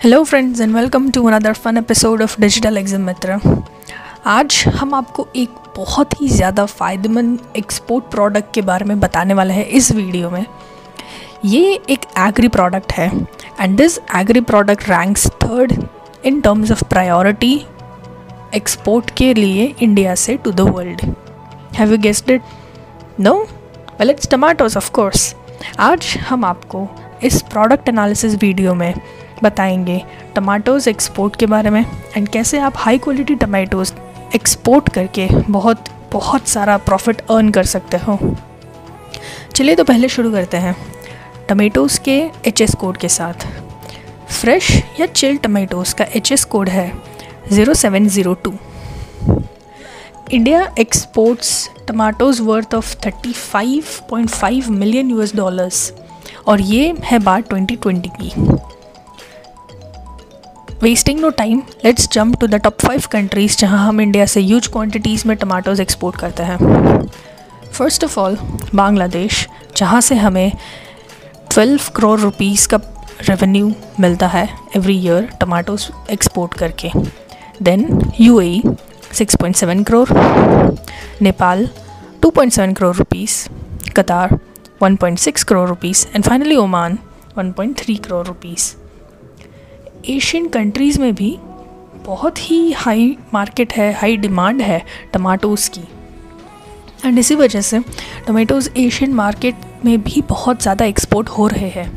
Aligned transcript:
Hello 0.00 0.22
friends 0.24 0.60
and 0.60 0.74
welcome 0.74 1.08
to 1.10 1.24
another 1.28 1.52
fun 1.52 1.76
episode 1.76 2.20
of 2.22 2.34
digital 2.40 2.76
exam 2.78 3.00
मित्र 3.02 3.38
आज 4.26 4.62
हम 4.74 4.92
आपको 4.94 5.26
एक 5.36 5.54
बहुत 5.76 6.12
ही 6.20 6.28
ज़्यादा 6.28 6.66
फ़ायदेमंद 6.66 7.40
एक्सपोर्ट 7.56 8.04
प्रोडक्ट 8.10 8.52
के 8.54 8.62
बारे 8.62 8.84
में 8.84 9.00
बताने 9.00 9.34
वाले 9.34 9.54
हैं 9.54 9.64
इस 9.68 9.90
वीडियो 9.92 10.30
में। 10.30 10.44
ये 11.44 11.72
एक 11.90 12.04
एग्री 12.18 12.48
प्रोडक्ट 12.48 12.92
है 12.92 13.08
and 13.60 13.76
this 13.76 13.98
agri 14.16 14.40
product 14.42 14.88
ranks 14.88 15.26
third 15.44 15.72
in 16.24 16.40
terms 16.40 16.70
of 16.72 16.84
priority 16.84 17.54
export 18.54 19.10
के 19.16 19.32
लिए 19.34 19.74
इंडिया 19.82 20.14
से 20.16 20.36
to 20.36 20.52
the 20.52 20.68
world 20.68 21.04
have 21.76 21.92
you 21.92 21.98
guessed 21.98 22.30
it 22.30 22.42
no 23.20 23.36
well 23.98 24.10
it's 24.10 24.30
tomatoes 24.30 24.76
of 24.76 24.90
course 24.92 25.34
आज 25.80 26.16
हम 26.28 26.44
आपको 26.44 26.88
इस 27.24 27.40
प्रोडक्ट 27.42 27.88
एनालिसिस 27.88 28.34
वीडियो 28.34 28.74
में 28.74 28.94
बताएँगे 29.42 30.00
टमाटोज़ 30.34 30.88
एक्सपोर्ट 30.90 31.36
के 31.36 31.46
बारे 31.46 31.70
में 31.70 31.84
एंड 32.16 32.28
कैसे 32.28 32.58
आप 32.58 32.74
हाई 32.76 32.98
क्वालिटी 32.98 33.34
टमाटोज़ 33.34 33.92
एक्सपोर्ट 34.34 34.88
करके 34.94 35.26
बहुत 35.42 35.88
बहुत 36.12 36.48
सारा 36.48 36.76
प्रॉफिट 36.78 37.20
अर्न 37.30 37.50
कर 37.50 37.64
सकते 37.64 37.96
हो। 37.96 38.18
चलिए 39.56 39.74
तो 39.74 39.84
पहले 39.84 40.08
शुरू 40.08 40.32
करते 40.32 40.56
हैं 40.56 40.76
टमेटोज़ 41.48 42.00
के 42.00 42.18
एच 42.46 42.60
एस 42.62 42.74
कोड 42.74 42.96
के 42.96 43.08
साथ। 43.08 43.46
फ्रेश 44.30 44.70
या 45.00 45.06
चिल 45.06 45.36
टमेटोज़ 45.36 45.94
का 45.94 46.04
एच 46.16 46.32
एस 46.32 46.44
कोड 46.44 46.68
है 46.68 46.90
zero 47.52 47.74
seven 47.74 48.08
zero 48.08 48.34
two 48.34 48.54
India 50.32 50.66
exports 50.78 51.68
tomatoes 51.88 52.42
worth 52.42 52.74
of 52.74 52.94
thirty 53.06 53.32
five 53.32 53.84
point 54.10 54.28
five 54.30 54.70
million 54.70 55.10
US 55.10 55.34
dollars 55.36 55.90
और 56.46 56.60
ये 56.60 56.94
है 57.04 57.18
बात 57.18 57.48
ट्वेंटी 57.48 57.76
ट्वेंटी 57.76 58.10
की। 58.20 58.32
Wasting 60.82 61.20
no 61.20 61.30
time 61.30 61.62
let's 61.84 62.08
jump 62.12 62.40
to 62.40 62.46
the 62.46 62.54
top 62.54 62.80
five 62.80 63.02
countries 63.12 63.56
जहाँ 63.58 63.86
हम 63.86 64.00
India 64.00 64.26
से 64.26 64.40
huge 64.40 64.66
quantities 64.66 65.26
में 65.28 65.36
tomatoes 65.36 65.82
export 65.82 66.16
करते 66.16 66.42
हैं। 66.42 66.58
फ़र्स्ट 67.72 68.04
ऑफ़ 68.04 68.18
ऑल 68.20 68.36
बांग्लादेश 68.74 69.46
जहाँ 69.76 70.00
से 70.00 70.14
हमें 70.14 70.52
12 71.50 71.88
करोड़ 71.96 72.18
रुपीस 72.20 72.66
का 72.66 72.80
रेवेन्यू 73.20 73.72
मिलता 74.00 74.26
है 74.26 74.48
एवरी 74.76 74.96
ईयर 74.98 75.28
टमाटोज़ 75.40 75.88
एक्सपोर्ट 76.12 76.54
करके। 76.54 76.90
Then 77.62 78.10
U 78.20 78.40
A 78.40 78.60
six 79.12 79.36
point 79.36 79.56
seven 79.56 79.82
crore 79.82 80.08
Nepal 81.22 81.68
two 82.22 82.30
point 82.30 82.52
seven 82.52 82.72
crore 82.72 82.94
rupees 82.96 83.48
Qatar 83.96 84.38
one 84.82 84.96
point 84.96 85.18
six 85.18 85.42
crore 85.44 85.68
rupees 85.68 86.06
and 86.06 86.24
finally 86.24 86.56
Oman 86.56 86.98
one 87.36 87.52
point 87.52 87.76
three 87.78 87.96
crore 87.96 88.26
rupees 88.26 88.74
Asian 90.08 90.48
countries 90.48 91.00
में 91.00 91.14
भी 91.14 91.36
बहुत 92.06 92.38
ही 92.50 92.60
high 92.72 93.16
market 93.34 93.72
है 93.72 93.92
high 93.92 94.16
demand 94.16 94.60
है 94.62 94.82
tomatoes 95.12 95.68
की. 95.70 95.80
And 97.04 97.18
इसी 97.18 97.34
वजह 97.34 97.60
से 97.60 97.80
टमाटोज़ 98.26 98.68
एशियन 98.76 99.12
मार्केट 99.14 99.54
में 99.84 100.00
भी 100.02 100.20
बहुत 100.28 100.62
ज़्यादा 100.62 100.84
एक्सपोर्ट 100.84 101.28
हो 101.28 101.46
रहे 101.46 101.68
हैं. 101.68 101.90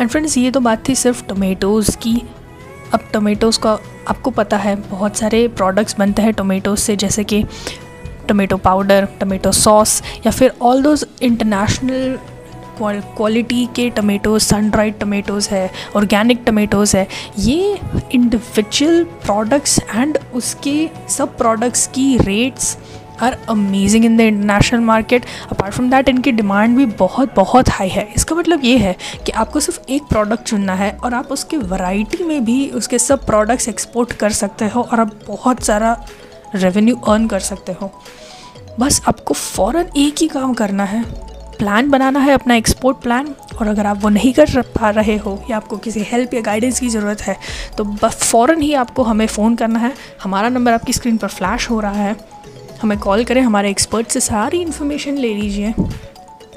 एंड 0.00 0.10
फ्रेंड्स 0.10 0.36
ये 0.38 0.50
तो 0.50 0.60
बात 0.60 0.88
थी 0.88 0.94
सिर्फ़ 0.94 1.24
टमेटोज़ 1.26 1.96
की. 1.96 2.22
अब 2.94 3.08
टोमेटोज़ 3.12 3.58
का 3.60 3.78
आपको 4.08 4.30
पता 4.30 4.56
है, 4.56 4.74
बहुत 4.90 5.16
सारे 5.16 5.46
प्रोडक्ट्स 5.48 5.96
बनते 5.98 6.22
हैं 6.22 6.32
टोमेटोज़ 6.32 6.80
से, 6.80 6.96
जैसे 6.96 7.24
कि 7.24 7.44
टमेटो 8.28 8.56
पाउडर 8.58 9.08
टमेटो 9.20 9.52
सॉस 9.52 10.02
या 10.26 10.32
फिर 10.32 10.52
ऑल 10.62 10.82
दोज 10.82 11.06
इंटरनेशनल 11.22 12.18
क्वालिटी 12.80 13.64
के 13.76 13.88
टमेटोज़ 13.90 14.42
सन 14.44 14.70
ड्राइड 14.70 14.98
टमेटोज़ 14.98 15.48
है 15.50 15.70
ऑर्गेनिक 15.96 16.42
टमेटोज़ 16.46 16.96
है, 16.96 17.06
ये 17.38 17.78
इंडिविजुअल 18.14 19.04
प्रोडक्ट्स 19.24 19.78
एंड 19.94 20.18
उसके 20.34 20.88
सब 21.08 21.36
प्रोडक्ट्स 21.36 21.86
की 21.86 22.16
rates 22.18 22.76
are 23.22 23.36
amazing 23.48 24.04
in 24.04 24.16
the 24.16 24.20
international 24.20 24.80
market 24.80 25.24
apart 25.50 25.74
from 25.74 25.90
that 25.90 26.08
इनकी 26.08 26.32
डिमांड 26.32 26.76
भी 26.76 26.86
बहुत 26.98 27.34
बहुत 27.36 27.68
हाई 27.68 27.88
है। 27.88 28.06
इसका 28.16 28.36
मतलब 28.36 28.64
ये 28.64 28.76
है 28.78 28.96
कि 29.26 29.32
आपको 29.32 29.60
सिर्फ़ 29.60 29.90
एक 29.90 30.02
प्रोडक्ट 30.02 30.44
चुनना 30.44 30.74
है 30.74 30.90
और 30.94 31.14
आप 31.14 31.32
उसके 31.32 31.56
वैरायटी 31.56 32.24
में 32.24 32.44
भी 32.44 32.66
उसके 32.70 32.98
सब 32.98 33.26
प्रोडक्ट्स 33.26 33.68
एक्सपोर्ट 33.68 34.12
कर 34.12 34.32
सकते 34.32 34.68
हो 34.68 34.82
और 34.82 35.00
आप 35.00 35.12
बहुत 35.28 35.62
सारा 35.62 35.96
रेवेन्यू 36.54 36.96
अर्न 36.96 37.26
कर 37.26 37.40
सकते 37.40 37.72
हो। 37.72 37.92
बस 38.80 39.00
आपको 39.08 39.34
फ़ौर 39.34 39.76
एक 39.76 40.20
ही 40.20 40.28
काम 40.28 40.54
करना 40.54 40.84
है। 40.84 41.02
प्लान 41.58 41.90
बनाना 41.90 42.20
है 42.20 42.32
अपना 42.32 42.54
एक्सपोर्ट 42.54 42.96
प्लान 42.98 43.26
और 43.60 43.66
अगर 43.68 43.86
आप 43.86 44.02
वो 44.02 44.08
नहीं 44.08 44.32
कर 44.32 44.62
पा 44.72 44.90
रहे 44.90 45.16
हो, 45.16 45.38
या 45.50 45.56
आपको 45.56 45.76
किसी 45.78 46.00
हेल्प 46.02 46.34
या 46.34 46.40
गाइडेंस 46.40 46.80
की 46.80 46.88
ज़रूरत 46.88 47.20
है 47.22 47.36
तो 47.78 47.84
बस 47.84 48.14
फ़ौर 48.22 48.58
ही 48.58 48.72
आपको 48.74 49.02
हमें 49.02 49.26
फ़ोन 49.26 49.56
करना 49.56 49.78
है। 49.78 49.92
हमारा 50.22 50.48
नंबर 50.48 50.72
आपकी 50.72 50.92
स्क्रीन 50.92 51.16
पर 51.16 51.28
फ्लैश 51.28 51.68
हो 51.70 51.80
रहा 51.80 52.02
है। 52.02 52.16
हमें 52.82 52.98
कॉल 52.98 53.24
करें, 53.24 53.40
हमारे 53.42 53.70
एक्सपर्ट 53.70 54.08
से 54.08 54.20
सारी 54.20 54.60
इन्फॉर्मेशन 54.60 55.16
ले 55.16 55.34
लीजिए 55.34 55.74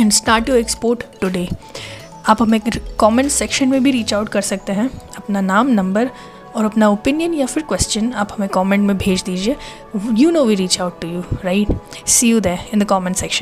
and 0.00 0.12
start 0.12 0.48
your 0.48 0.58
export 0.58 1.04
today 1.20 1.48
आप 2.28 2.42
हमें 2.42 2.60
कमेंट 3.00 3.30
सेक्शन 3.30 3.68
में 3.68 3.82
भी 3.82 3.90
रीच 3.90 4.14
आउट 4.14 4.28
कर 4.28 4.40
सकते 4.42 4.72
हैं। 4.72 4.88
अपना 5.16 5.40
नाम 5.42 5.68
नंबर 5.70 6.10
और 6.56 6.64
अपना 6.64 6.88
ओपिनियन 6.88 7.34
या 7.34 7.46
फिर 7.46 7.62
क्वेश्चन 7.62 8.12
आप 8.12 8.28
हमें 8.32 8.48
कमेंट 8.48 8.86
में 8.86 8.98
भेज 8.98 9.22
दीजिए। 9.22 9.56
You 10.14 10.30
know 10.30 10.44
we 10.44 10.54
reach 10.54 10.80
out 10.80 11.00
to 11.00 11.08
you 11.08 11.20
right 11.44 11.68
see 12.06 12.28
you 12.30 12.40
there 12.40 12.56
in 12.74 12.78
the 12.80 12.84
comment 12.84 13.16
section 13.16 13.36